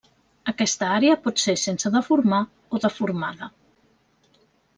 [0.51, 2.41] Aquesta àrea pot ser sense deformar
[2.75, 3.51] o deformada.